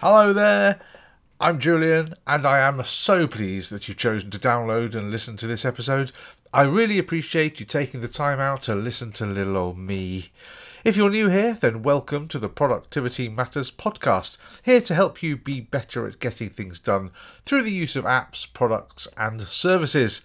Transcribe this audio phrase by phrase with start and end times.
[0.00, 0.78] Hello there,
[1.40, 5.48] I'm Julian, and I am so pleased that you've chosen to download and listen to
[5.48, 6.12] this episode.
[6.54, 10.30] I really appreciate you taking the time out to listen to little old me.
[10.84, 15.36] If you're new here, then welcome to the Productivity Matters podcast, here to help you
[15.36, 17.10] be better at getting things done
[17.44, 20.20] through the use of apps, products, and services.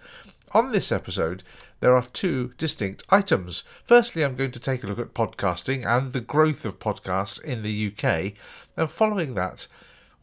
[0.51, 1.41] On this episode,
[1.83, 3.65] there are two distinct items.
[3.83, 7.61] Firstly, I'm going to take a look at podcasting and the growth of podcasts in
[7.61, 8.35] the UK,
[8.75, 9.67] and following that,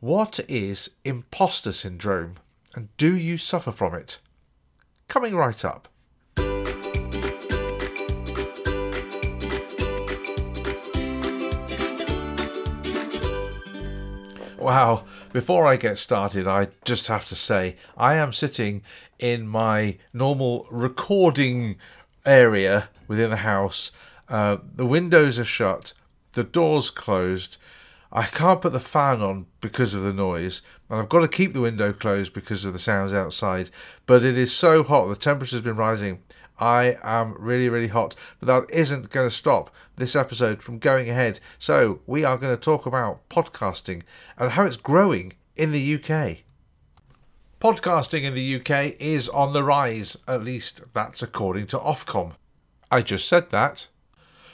[0.01, 2.37] what is imposter syndrome
[2.75, 4.21] and do you suffer from it?
[5.09, 5.89] Coming right up.
[14.59, 18.83] Wow, before I get started, I just have to say I am sitting
[19.19, 21.77] in my normal recording
[22.27, 23.91] area within the house.
[24.29, 25.95] Uh, the windows are shut,
[26.35, 27.57] the door's closed,
[28.13, 31.53] I can't put the fan on because of the noise, and I've got to keep
[31.53, 33.71] the window closed because of the sounds outside.
[34.07, 36.23] But it is so hot, the temperature's been rising.
[36.59, 41.09] I am really, really hot, but that isn't going to stop this episode from going
[41.09, 41.41] ahead.
[41.59, 44.03] So, we are going to talk about podcasting
[44.37, 46.39] and how it's growing in the UK.
[47.61, 52.33] Podcasting in the UK is on the rise, at least that's according to Ofcom.
[52.91, 53.87] I just said that.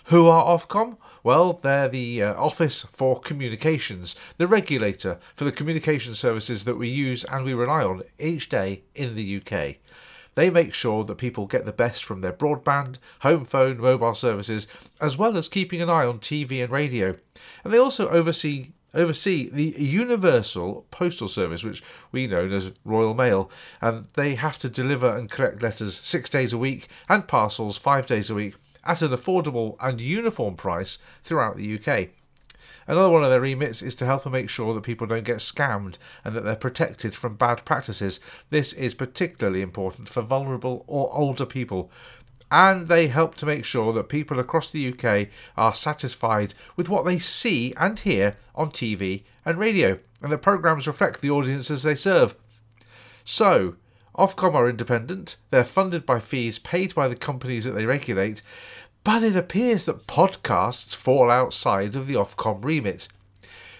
[0.06, 0.98] Who are Ofcom?
[1.26, 6.88] Well, they're the uh, Office for Communications, the regulator for the communication services that we
[6.88, 9.78] use and we rely on each day in the UK.
[10.36, 14.68] They make sure that people get the best from their broadband, home phone, mobile services,
[15.00, 17.16] as well as keeping an eye on TV and radio.
[17.64, 23.50] And they also oversee oversee the Universal Postal Service, which we know as Royal Mail,
[23.80, 28.06] and they have to deliver and collect letters six days a week and parcels five
[28.06, 28.54] days a week
[28.86, 32.10] at an affordable and uniform price throughout the UK.
[32.88, 35.38] Another one of their remits is to help and make sure that people don't get
[35.38, 38.20] scammed and that they're protected from bad practices.
[38.50, 41.90] This is particularly important for vulnerable or older people.
[42.50, 47.04] And they help to make sure that people across the UK are satisfied with what
[47.04, 51.96] they see and hear on TV and radio, and that programmes reflect the audiences they
[51.96, 52.36] serve.
[53.24, 53.74] So,
[54.16, 58.42] Ofcom are independent, they're funded by fees paid by the companies that they regulate,
[59.04, 63.08] but it appears that podcasts fall outside of the Ofcom remit.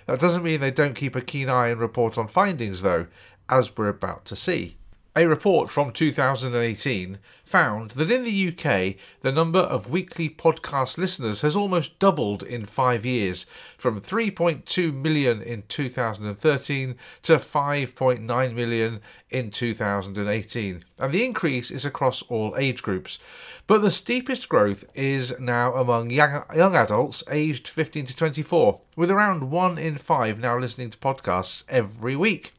[0.07, 3.07] That doesn't mean they don't keep a keen eye and report on findings, though,
[3.49, 4.77] as we're about to see.
[5.19, 11.41] A report from 2018 found that in the UK, the number of weekly podcast listeners
[11.41, 13.47] has almost doubled in five years,
[13.79, 19.01] from 3.2 million in 2013 to 5.9 million
[19.31, 20.85] in 2018.
[20.99, 23.19] And the increase is across all age groups.
[23.67, 29.11] But the steepest growth is now among young, young adults aged 15 to 24, with
[29.11, 32.53] around one in five now listening to podcasts every week.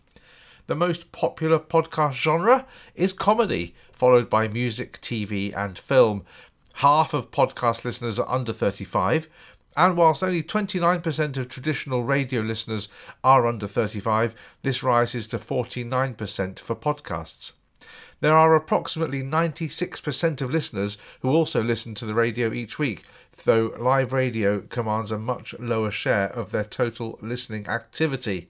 [0.68, 6.26] The most popular podcast genre is comedy, followed by music, TV, and film.
[6.76, 9.30] Half of podcast listeners are under 35,
[9.78, 12.90] and whilst only 29% of traditional radio listeners
[13.24, 17.54] are under 35, this rises to 49% for podcasts.
[18.20, 23.04] There are approximately 96% of listeners who also listen to the radio each week,
[23.46, 28.50] though live radio commands a much lower share of their total listening activity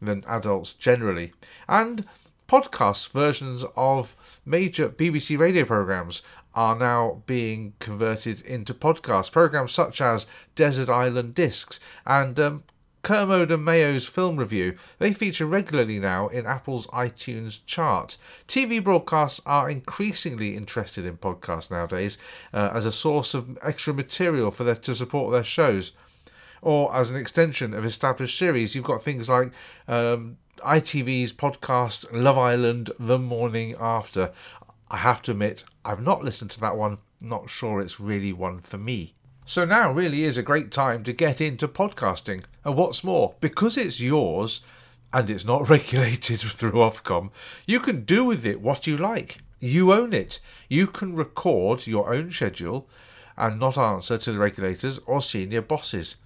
[0.00, 1.32] than adults generally.
[1.68, 2.04] And
[2.48, 6.22] podcast versions of major BBC radio programmes
[6.54, 9.30] are now being converted into podcasts.
[9.30, 12.64] Programmes such as Desert Island Discs and um,
[13.02, 14.74] Kermode and Mayo's film review.
[14.98, 18.18] They feature regularly now in Apple's iTunes chart.
[18.48, 22.18] TV broadcasts are increasingly interested in podcasts nowadays
[22.52, 25.92] uh, as a source of extra material for their, to support their shows
[26.62, 28.74] or as an extension of established series.
[28.74, 29.52] You've got things like
[29.88, 34.32] um, ITV's podcast Love Island The Morning After.
[34.90, 38.60] I have to admit, I've not listened to that one, not sure it's really one
[38.60, 39.14] for me.
[39.44, 42.44] So now really is a great time to get into podcasting.
[42.64, 44.60] And what's more, because it's yours
[45.12, 47.30] and it's not regulated through Ofcom,
[47.66, 49.38] you can do with it what you like.
[49.60, 50.40] You own it.
[50.68, 52.88] You can record your own schedule
[53.36, 56.16] and not answer to the regulators or senior bosses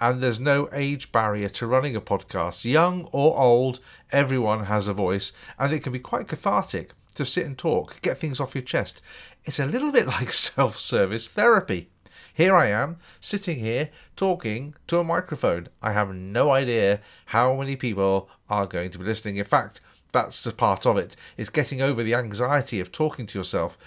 [0.00, 2.64] and there's no age barrier to running a podcast.
[2.64, 3.80] Young or old,
[4.12, 8.18] everyone has a voice, and it can be quite cathartic to sit and talk, get
[8.18, 9.02] things off your chest.
[9.44, 11.88] It's a little bit like self service therapy.
[12.34, 15.68] Here I am, sitting here, talking to a microphone.
[15.80, 19.36] I have no idea how many people are going to be listening.
[19.36, 19.80] In fact,
[20.12, 21.16] that's just part of it.
[21.38, 23.78] It's getting over the anxiety of talking to yourself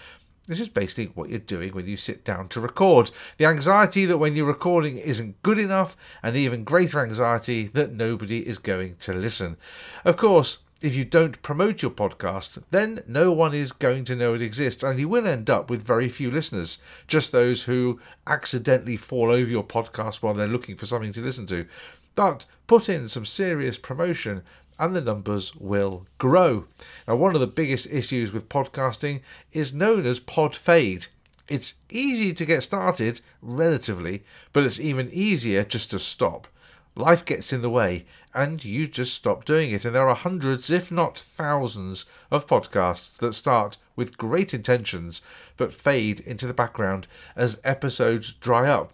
[0.50, 3.12] This is basically what you're doing when you sit down to record.
[3.38, 8.48] The anxiety that when you're recording isn't good enough, and even greater anxiety that nobody
[8.48, 9.58] is going to listen.
[10.04, 14.34] Of course, if you don't promote your podcast, then no one is going to know
[14.34, 18.98] it exists, and you will end up with very few listeners, just those who accidentally
[18.98, 21.68] fall over your podcast while they're looking for something to listen to.
[22.16, 24.42] But put in some serious promotion,
[24.80, 26.66] and the numbers will grow.
[27.08, 29.20] Now, one of the biggest issues with podcasting
[29.52, 31.08] is known as pod fade.
[31.50, 34.24] It's easy to get started, relatively,
[34.54, 36.48] but it's even easier just to stop.
[36.96, 39.86] Life gets in the way, and you just stop doing it.
[39.86, 45.22] And there are hundreds, if not thousands, of podcasts that start with great intentions
[45.58, 48.94] but fade into the background as episodes dry up.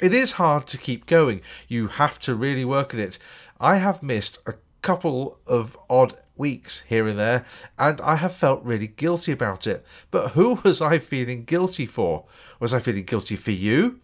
[0.00, 1.40] It is hard to keep going.
[1.68, 3.18] You have to really work at it.
[3.60, 4.54] I have missed a
[4.84, 7.46] couple of odd weeks here and there,
[7.78, 9.84] and I have felt really guilty about it.
[10.10, 12.26] But who was I feeling guilty for?
[12.60, 14.00] Was I feeling guilty for you?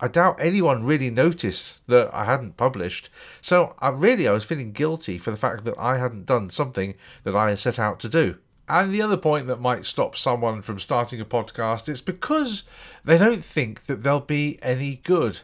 [0.00, 3.08] I doubt anyone really noticed that I hadn't published.
[3.40, 6.94] So I really I was feeling guilty for the fact that I hadn't done something
[7.24, 8.36] that I had set out to do.
[8.68, 12.64] And the other point that might stop someone from starting a podcast is because
[13.02, 15.40] they don't think that they'll be any good.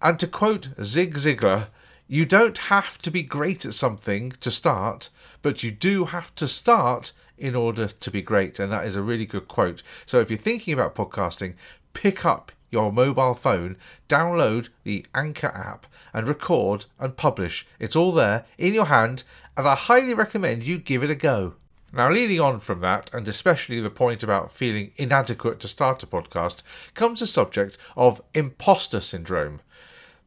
[0.00, 1.66] And to quote Zig Ziglar,
[2.10, 5.10] you don't have to be great at something to start,
[5.42, 8.58] but you do have to start in order to be great.
[8.58, 9.84] And that is a really good quote.
[10.06, 11.54] So if you're thinking about podcasting,
[11.94, 13.76] pick up your mobile phone,
[14.08, 17.64] download the Anchor app, and record and publish.
[17.78, 19.22] It's all there in your hand,
[19.56, 21.54] and I highly recommend you give it a go.
[21.92, 26.08] Now, leading on from that, and especially the point about feeling inadequate to start a
[26.08, 26.64] podcast,
[26.94, 29.60] comes the subject of imposter syndrome.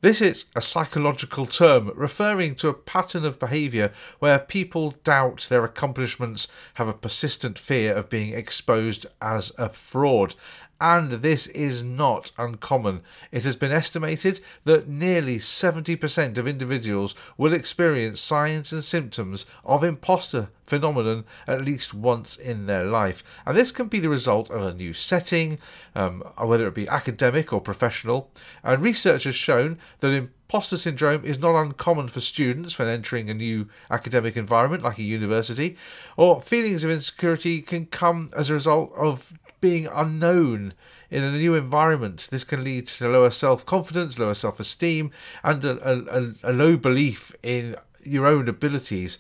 [0.04, 5.64] This is a psychological term referring to a pattern of behaviour where people doubt their
[5.64, 10.36] accomplishments, have a persistent fear of being exposed as a fraud,
[10.82, 13.02] and this is not uncommon.
[13.32, 19.84] It has been estimated that nearly 70% of individuals will experience signs and symptoms of
[19.84, 23.24] imposter phenomenon at least once in their life.
[23.46, 25.60] And this can be the result of a new setting,
[25.96, 28.32] um, whether it be academic or professional.
[28.64, 33.34] And research has shown that imposter syndrome is not uncommon for students when entering a
[33.34, 35.78] new academic environment like a university,
[36.18, 39.34] or feelings of insecurity can come as a result of
[39.64, 40.74] being unknown
[41.10, 42.28] in a new environment.
[42.30, 45.10] This can lead to lower self confidence, lower self esteem,
[45.42, 49.20] and a, a, a, low belief in your own abilities.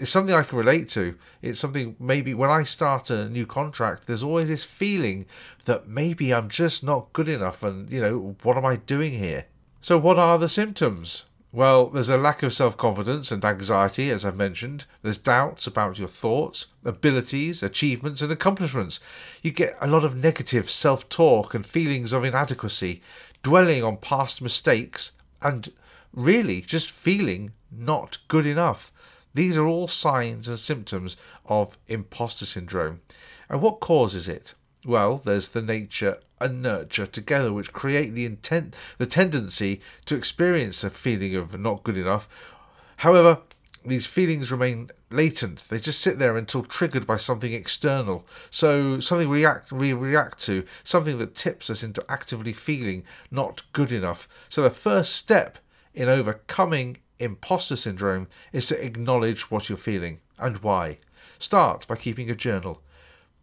[0.00, 1.16] It's something I can relate to.
[1.42, 5.26] It's something maybe when I start a new contract, there's always this feeling
[5.66, 9.44] that maybe I'm just not good enough, and you know, what am I doing here?
[9.82, 11.26] So, what are the symptoms?
[11.54, 14.86] Well, there's a lack of self confidence and anxiety, as I've mentioned.
[15.02, 18.98] There's doubts about your thoughts, abilities, achievements, and accomplishments.
[19.40, 23.02] You get a lot of negative self talk and feelings of inadequacy,
[23.44, 25.12] dwelling on past mistakes,
[25.42, 25.70] and
[26.12, 28.90] really just feeling not good enough.
[29.32, 31.16] These are all signs and symptoms
[31.46, 33.00] of imposter syndrome.
[33.48, 34.54] And what causes it?
[34.84, 40.84] Well, there's the nature and nurture together, which create the intent, the tendency to experience
[40.84, 42.52] a feeling of not good enough.
[42.98, 43.38] However,
[43.84, 45.66] these feelings remain latent.
[45.68, 48.26] They just sit there until triggered by something external.
[48.50, 53.62] So something we react we react to, something that tips us into actively feeling not
[53.72, 54.28] good enough.
[54.48, 55.58] So the first step
[55.94, 60.98] in overcoming imposter syndrome is to acknowledge what you're feeling and why.
[61.38, 62.82] Start by keeping a journal.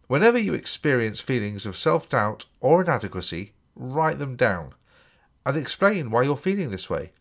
[0.06, 4.74] Whenever you experience feelings of self doubt or inadequacy, write them down
[5.46, 7.12] and explain why you're feeling this way.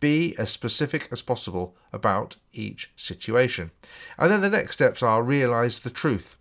[0.00, 3.70] Be as specific as possible about each situation.
[4.18, 6.36] And then the next steps are realize the truth.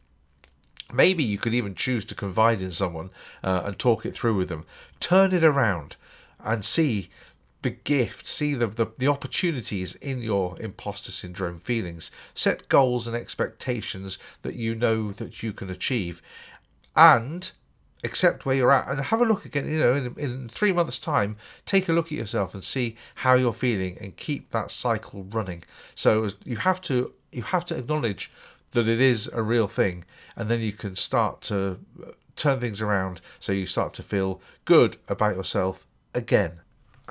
[0.92, 3.12] Maybe you could even choose to confide in someone
[3.44, 4.66] uh, and talk it through with them.
[5.00, 5.96] Turn it around
[6.44, 7.10] and see
[7.62, 12.12] the gift, see the, the, the opportunities in your imposter syndrome feelings.
[12.34, 16.22] Set goals and expectations that you know that you can achieve.
[16.96, 17.51] And
[18.03, 20.98] accept where you're at and have a look again you know in, in three months
[20.98, 25.24] time take a look at yourself and see how you're feeling and keep that cycle
[25.25, 25.63] running
[25.94, 28.32] so you have to you have to acknowledge
[28.72, 30.03] that it is a real thing
[30.36, 34.41] and then you can start to uh, turn things around so you start to feel
[34.65, 36.62] good about yourself again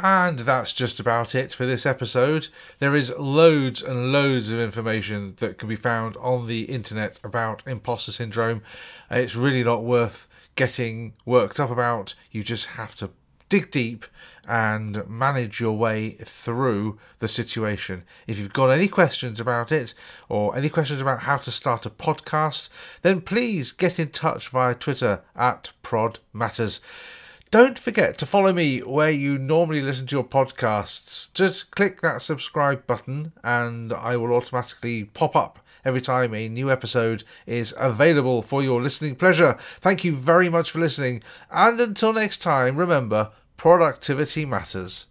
[0.02, 2.48] and that's just about it for this episode.
[2.78, 7.62] There is loads and loads of information that can be found on the internet about
[7.66, 8.62] imposter syndrome.
[9.10, 12.14] It's really not worth getting worked up about.
[12.30, 13.10] You just have to
[13.48, 14.06] dig deep
[14.48, 18.04] and manage your way through the situation.
[18.26, 19.94] If you've got any questions about it
[20.28, 22.68] or any questions about how to start a podcast,
[23.02, 26.80] then please get in touch via Twitter at Prod Matters.
[27.50, 31.32] Don't forget to follow me where you normally listen to your podcasts.
[31.34, 36.70] Just click that subscribe button and I will automatically pop up every time a new
[36.70, 39.56] episode is available for your listening pleasure.
[39.58, 45.06] Thank you very much for listening, and until next time, remember productivity matters.